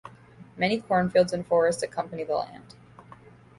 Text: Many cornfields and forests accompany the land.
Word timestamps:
Many 0.57 0.81
cornfields 0.81 1.31
and 1.31 1.45
forests 1.45 1.83
accompany 1.83 2.23
the 2.23 2.33
land. 2.33 2.73